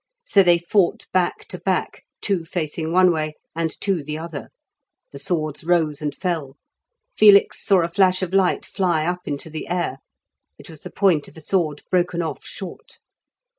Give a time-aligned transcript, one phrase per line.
[0.25, 4.49] So they fought back to back, two facing one way, and two the other.
[5.11, 6.55] The swords rose and fell.
[7.15, 9.97] Felix saw a flash of light fly up into the air,
[10.57, 12.97] it was the point of a sword broken off short.